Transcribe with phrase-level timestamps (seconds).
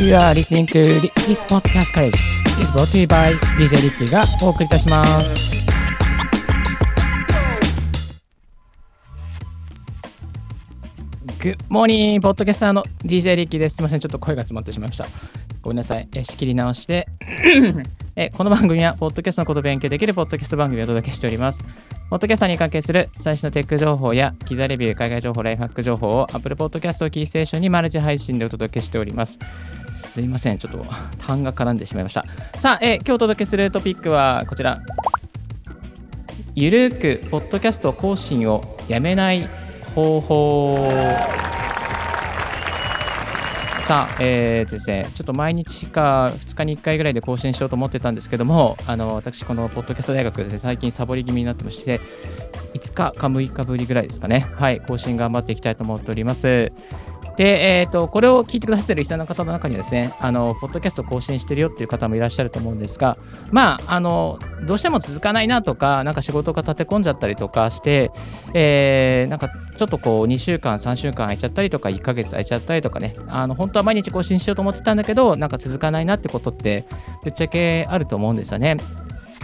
[0.00, 2.14] You are listening to this podcast college.
[2.58, 5.66] is brought to you by DJ リッキーがお送りいたします。
[11.42, 13.76] Good morning ポッドキャスターの DJ リッキーです。
[13.76, 15.06] すみません、ちょっと声が詰まってしまいました。
[15.60, 16.08] ごめんなさい。
[16.14, 17.06] え仕切り直して
[18.16, 18.30] え。
[18.30, 21.62] この番組は、ポッドキャストのことを勉強できるポッドキャスト番組をお届けしております。
[22.10, 29.38] ポッドキャストに関係する最新のテック情報や、機材レビュー、海外情報、ライフハック情報を Apple Podcast をキーステーションにマルチ配信でお届けしております。
[29.92, 30.84] すいません、ちょっと
[31.24, 32.24] 単が絡んでしまいました。
[32.58, 34.80] さあ、え今日お届けするトピックはこちら。
[36.56, 39.48] ゆるーくポッドキャスト更新をやめない
[39.94, 40.88] 方法
[43.90, 52.00] さあ、えーですね、ちょっと毎日か2日に1回ぐらいで更新しようと思ってたんですけども、あの私、このポッドキャスト大学ですね、最近サボり気味になってまして、
[52.74, 56.70] 5日か6日ぶりぐらいですかね、はい、更新頑張っていきたいと思っております。
[57.36, 63.16] で、えー、とこれを聞いてくださってるリスナーの方の中にはですね、あのポッドキャスト更新してるよっていう方もいらっしゃると思うんですが、
[63.50, 68.12] まあ、あのどうしても続かないなとか、なんか仕事が立て込んじゃったりとかして、
[68.54, 69.50] えーなんか
[69.80, 76.84] ちょっとこう2週間、3週間空いちゃったりとか、1ヶ月空いちゃったりとかね、あの本当は毎日更新しようと思ってたんだけど、なんか続かないなってことって、
[77.24, 78.76] ぶっちゃけあると思うんですよね。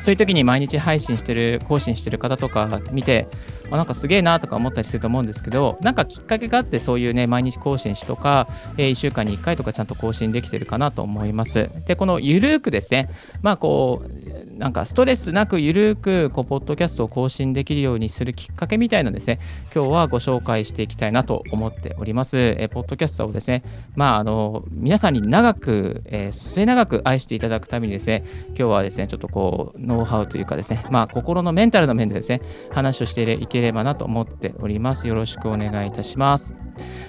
[0.00, 3.26] そういう時に毎日配信してる、更新してる方とか見て、
[3.70, 11.70] あなんかすげえなとか思ったりすると思うんですけど、なんかきっかけがあって、そういうね、毎日更新しとか、え1週間に1回とかちゃんと更新できてるかなと思います。
[11.86, 13.08] で、このゆるーくですね、
[13.40, 19.38] まあこう、なんかストレスなくゆるく、こう、ポッドキャストを更新できるようにするきっかけみたいなですね、
[19.72, 22.36] 今日はご紹介していきたいなと思っております。
[22.36, 23.62] えポッドキャストをですね、
[23.94, 32.40] まあ、あの、皆さんに長く、えー末永く愛していただくためにですね、今日はですね、ちょっとこう、ノウハウというかですね、まあ、心のメンタルの面でですね、
[32.72, 35.06] 話をしていければなと思っております。
[35.06, 36.54] よろしくお願いいたします。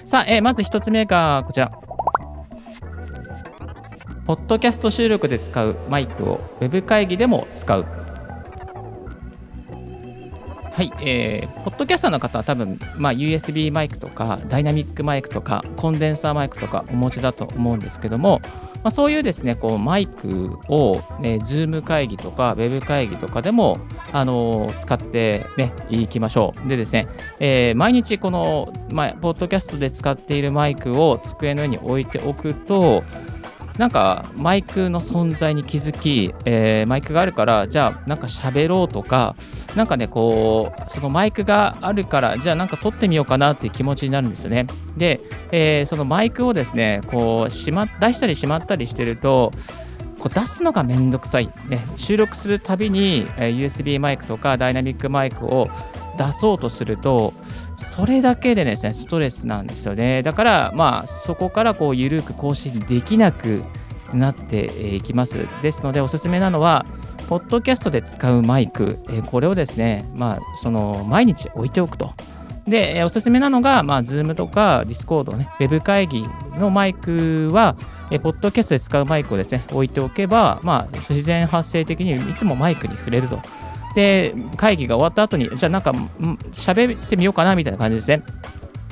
[0.04, 1.72] さあ、えーまず一つ目がこちら。
[4.26, 7.86] ポッドキャスト収録で使うマイクを Web 会議でも使う。
[10.72, 18.40] はい、えー、ポッドキャスターの方は多分、まあ、USB マイクとかダイナミックマイクとかコンデンサーマイクとかお持ちだと思うんですけども、
[18.82, 23.78] まあ、そういうですねこうマイクを、ね、Zoom 会議とか Web 会議とかでも、
[24.12, 26.68] あのー使って、ね、いきましょう。
[26.68, 27.08] でですね、
[27.40, 33.02] えー毎日この、まあ、ポッドキャストで使っているマイクを机の上に置いておくと
[33.78, 39.36] なんかマイクの存在に気づき、えーマイクがあるからじゃあなんか喋ろうとか
[39.74, 44.66] なんかねこうそのマイクがあるからじゃあなんか撮ってみようかなっていう気持ちになるんですよね。
[44.96, 45.20] で、
[45.52, 49.52] えーそのマイクをですねこうしま出したりしまったりしてると
[50.18, 55.70] こう出すのがめんどくさい、ね、収録するたびに、え USB マイクとかダイナミックマイクを
[56.20, 57.32] 出そうとすると
[57.76, 60.22] それだけでですねストレスなんですよね。
[60.22, 63.62] だからまあそこからこう緩く更新できなく
[64.12, 65.48] なっていきます。
[65.62, 66.84] ですのでおすすめなのは
[67.28, 72.12] ポッドキャストで使うマイク、えこれをですねまあその毎日置いておくと。
[72.66, 76.24] で、えおすすめなのが、まあ、Zoom とか Discord ね、ウェブ会議
[76.58, 77.74] のマイクは、
[78.10, 83.40] えーポッドキャストで使うマイクをですね、置いておけば、まあ、自然発生的にいつもマイクに触れると。
[83.94, 85.90] で、会議が終わった後に、じゃあなんか、
[86.52, 88.22] 喋ってみようかなみたいな感じですね。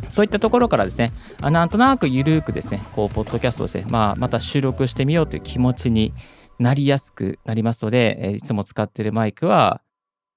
[0.09, 6.13] そういったところからですね、あなんとなくゆるくですね、こう、ポッドキャストをですね、まあ、また収録してみようという気持ちに
[6.59, 9.83] なりやすくなりますので、えいつも使ってるマイクは、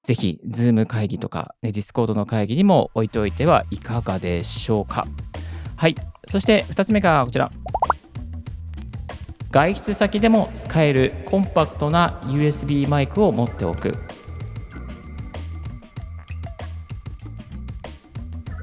[0.03, 5.05] ぜひ、Zoom 会議とか、ね、Discord の会議にも置いておいてはいかがでしょうか。
[5.75, 5.95] はい。
[6.27, 7.51] そして、2つ目がこちら。
[9.51, 13.97] 外出先でも使えるコンパクトな USB マイクを持っておく。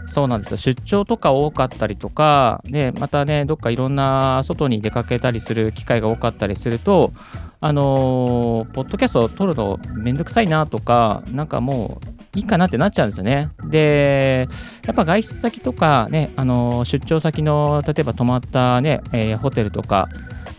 [0.09, 7.13] そうなんですよ出張とか多かったりとか、ね、またね、どっかいろんな外に出かけたりする機会が多かったりすると、
[7.61, 12.01] あのーポッドキャストを撮るのめんどくさいなとか、なんかも
[12.35, 13.49] ういいかなってなっちゃうんですよね。
[13.69, 14.49] で、
[14.87, 20.09] やっぱ外出先とかね、あのー出張先の例えば泊まったね、えーホテルとか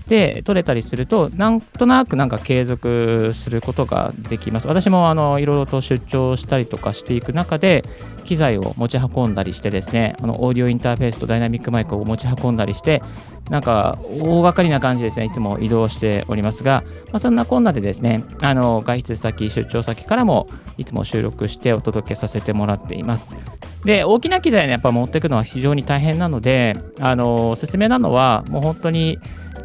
[0.10, 4.68] で撮れたりすると、なんとなくなんか継続することができます。
[4.68, 7.86] 私もあのいろいろと出張したりとかしていく中で、
[8.26, 13.02] 機材を持ち運んだりしてですね、あのオーディオインターフェースとダイナミックマイクを持ち運んだりして、
[13.50, 20.48] なんか大掛かりな感じでですね、いつも移動しておりますが、まあ、そんなこんなでですね、あの外出先、出張先からも
[20.78, 23.38] いつも収録してお届けさせてもらっています。
[23.86, 29.18] で、大きな機材ね、やっぱ持っていくのは非常に大変なので、あのおすすめなのは、もう本当に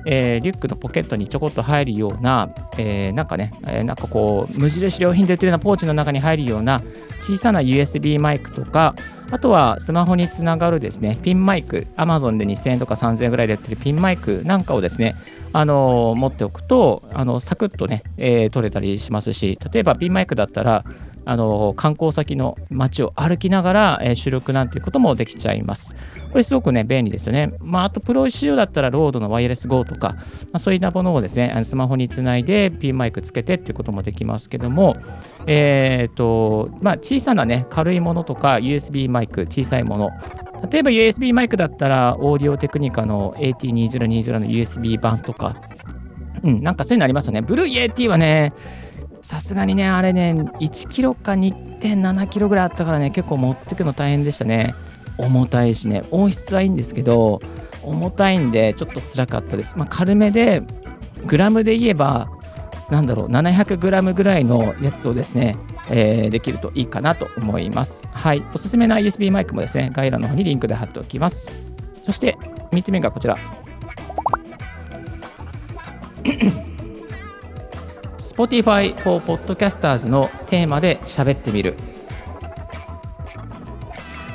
[0.06, 6.82] えー、リュックのポケットにちょこっと入るような、えー、なんかね、えー、なんかこう無印良品で売ってるようなポーチの中に入るような
[7.20, 8.94] 小さな USB マイクとか
[9.30, 15.14] あとはスマホにつながるですねピンマイク Amazon で2000円とか3000円ぐらいでやってるピンマイクなんかをですね
[15.52, 20.84] あの持っておくとあのサクッとね、えー、取れたりしますし例えばピンマイクだったら
[21.24, 25.96] あの観光先の街を歩きながら、えー、収録なんていうこともできちゃいます。
[26.30, 27.54] これすごくね、便利ですよね。
[27.60, 30.24] まあ、あとプロ仕様だったらロードのワイヤレス GO とか、ま
[30.54, 34.96] あ、そういったものをですね、あのスマホにつないでピンマイクつけてっていうこともできますけども、
[35.46, 40.10] えっ、ー、と、まあ、小さなね、軽いものとか USB マイク、小さいもの、
[40.70, 45.56] 例えば USB マイクだったら、オーディオテクニカの AT2020 の USB 版とか、
[46.42, 47.42] うん、なんかそういうのありますよね。
[47.42, 48.52] ブルーイエティはね、
[49.24, 54.74] さすがにね、あれね、1キロか2.7キロぐらいあったからね、結構持ってくの大変でしたね。
[55.16, 57.40] 重たいしね、音質はいいんですけど、
[57.82, 59.78] 重たいんで、ちょっと辛かったです。
[59.78, 60.62] まあ、軽めで、
[61.24, 62.28] グラムで言えば、
[62.90, 65.56] なんだろう、700グラムぐらいのやつをですね、
[65.88, 68.06] えー、できるといいかなと思います。
[68.12, 68.42] はい。
[68.52, 71.50] おすすめな USB マイクもですね、概要欄の方にリンクで貼っておきます。
[71.94, 72.36] そして、
[72.72, 73.38] 3つ目がこちら。
[78.34, 81.76] Spotify for Podcasters のテーマで喋ってみる。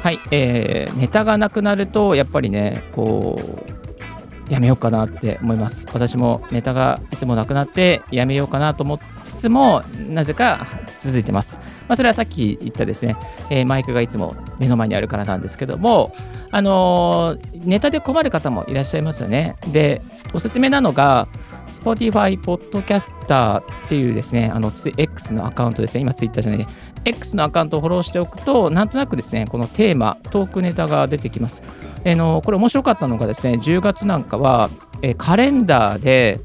[0.01, 5.85] はい、えー、ネタがなくなると、やっぱりね、こう、やめようかなって思います。
[5.93, 10.65] 私もネタがいつもなくなってやめようかなと思いつつも、なぜか
[11.01, 11.68] 続いてます。
[11.89, 13.17] まあ、それはさっき言ったですね、
[13.49, 16.13] えー、マイクがいつも目の前にあるからなんですけども、
[16.51, 19.55] あのー、ネタで困る方もいらっしゃいますよね。
[19.71, 20.01] で、
[20.31, 21.27] おすすめなのが、
[21.67, 26.67] Spotify Podcaster っていうですね、あの、X のアカウントですね、今 Twitter じゃない、
[27.05, 31.63] X のアカウントをフォローしておくと、なんとなくですね、このテーマ、トークネタが出てきます。
[32.03, 34.69] えー、のこれ面白かったのがですね、10月なんかは、
[35.01, 36.39] えー、カレンダーで、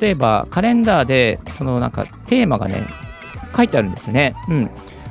[0.00, 2.86] 例えばカレンダーで、そのなんかテーマがね、
[3.56, 4.34] 書いてあるんですよね。
[4.48, 4.70] うん。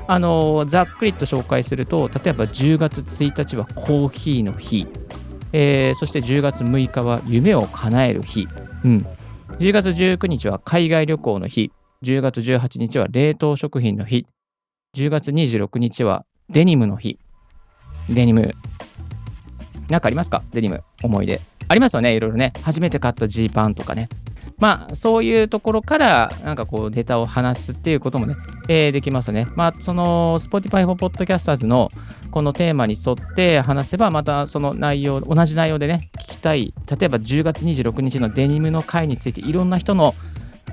[0.09, 4.87] あのざっくりと紹介すると、例えば10月1日はコーヒーの日、
[5.51, 8.47] えー、そして10月6日は夢を叶える日、
[8.85, 9.05] うん、
[9.59, 11.73] 10月19日は海外旅行の日、
[12.03, 14.25] 10月18日は冷凍食品の日、
[14.95, 17.19] 10月26日はデニムの日。
[18.09, 18.53] デニム。
[19.89, 20.41] なんかありますか？
[20.53, 20.83] デニム。
[21.03, 21.41] 思い出。
[21.67, 22.15] ありますよね？
[22.15, 22.53] いろいろね。
[22.63, 24.07] 初めて買ったジーパンとかね。
[24.57, 28.35] まあ、そういうところから、なんかこう、ネタを話すっていうこともね、
[28.67, 29.47] えー、できますね。
[29.55, 31.91] まあ、その、Spotify for Podcasters の
[32.31, 36.73] このテーマに沿って話せば、またその内容、同じ内容でね、聞きたい。
[36.99, 40.15] 例えば10月26日のデニムの回について、いろんな人の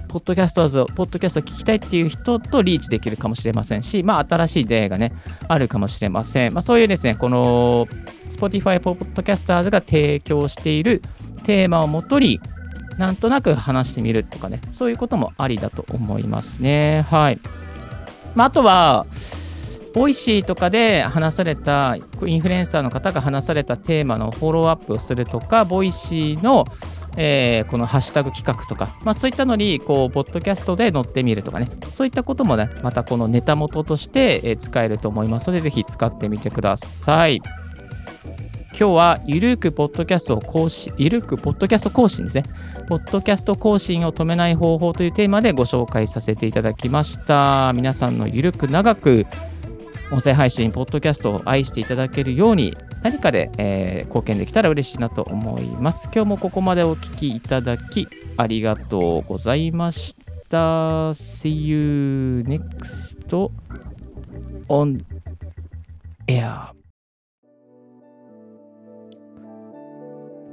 [0.09, 5.13] ポッドキャストを、ポッドキャストを聞きたいっていう人とリーチできるかもしれませんし、まあ、新しい出会いがね、
[5.49, 6.55] あるかもしれません。
[6.55, 7.87] まあ、そういうですね、この
[8.29, 11.03] Spotify ポッドキャスターズが提供している
[11.45, 12.41] テーマをもとに、
[12.99, 17.05] なんとなく話してみるとかね、そういうこともありだと思いますね。
[17.11, 17.41] はい。
[18.35, 19.07] まあ、あとは、
[19.95, 21.97] ボイシーとかで話された、
[22.27, 26.67] インフルエンサーの方が話されたテーマのフォローアップをするとか、ボイシーの、
[27.17, 37.41] えー、このハッシュタグ企画とか、まあ、そういったのに、こう、ポッドキャストで乗ってみるとかね、そういったこともね、またこのネタ元として使えると思いますので、ぜひ使ってみてください。
[38.77, 42.45] 今日はゆるくポッドキャストを更新、ゆるくポッドキャスト更新ですね。
[42.89, 47.73] ポッドキャスト更新を止めない方法というテーマでご紹介させていただきました。
[47.73, 49.27] 皆さんのゆるく長く
[50.11, 56.11] 音声配信、ポッドキャストを愛していただけるように何かで、えー、貢献できたら嬉しいなと思います。
[56.13, 60.17] 今日もここまでお聴きいただきありがとうございまし
[60.49, 61.11] た。
[61.11, 63.49] See you next
[64.69, 65.05] on
[66.27, 66.84] air.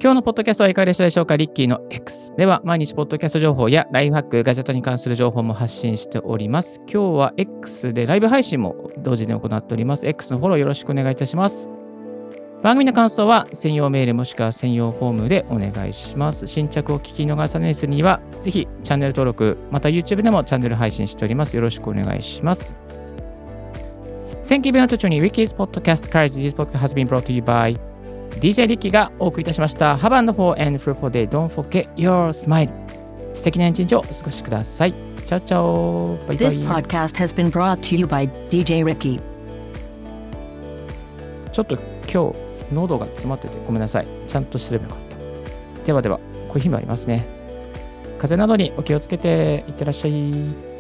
[0.04, 1.38] 今日のポッドキャストはいかがでしたでしょうか？
[1.38, 6.82] リッキーの X では毎日ポッドキャスト情報やライフハック、ガジェットに関する情報も発信しております。
[6.92, 10.08] 今日は X でライブ配信も同時に行っております。
[10.08, 11.70] X のフォローよろしくお願いいたします。
[12.64, 16.48] 番組の感想は専用メールもしくは専用フォームでお願いします。
[16.48, 21.56] 新着を聞き逃さないするには、ぜひチャンネル登録、また YouTube でもチャンネル配信しております。
[21.56, 22.76] よろしくお願いします。
[24.42, 26.42] Thank you very much for joining Ricky's Podcast Courage.
[26.42, 27.80] This podcast has been brought to you by
[28.42, 29.96] DJ リッキーがお送りいたしました。
[29.96, 31.30] Have a wonderful and fruitful day.
[31.30, 32.72] Don't forget your smile.
[33.36, 34.94] 素敵な一日をお過ごしください。
[34.94, 36.18] チャオチャオ。
[36.28, 36.48] バイバイ。
[36.48, 39.22] This podcast has been brought to you by DJ Ricky.
[41.52, 41.76] ちょっと
[42.12, 44.08] 今日喉が詰まっててごめんなさい。
[44.26, 45.84] ちゃんとすればよかった。
[45.86, 46.20] ではでは、
[46.50, 47.28] コーヒーもありますね。
[48.18, 50.71] 風邪などにお気をつけていってらっしゃい。